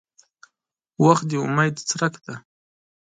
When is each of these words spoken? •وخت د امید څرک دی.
•وخت 1.05 1.23
د 1.29 1.33
امید 1.45 1.75
څرک 1.89 2.13
دی. 2.25 2.35